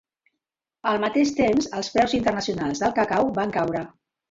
Al 0.91 1.01
mateix 1.03 1.33
temps, 1.41 1.69
els 1.81 1.91
preus 1.97 2.17
internacionals 2.21 2.83
del 2.87 2.99
cacau 3.03 3.33
van 3.39 3.57
caure. 3.61 3.87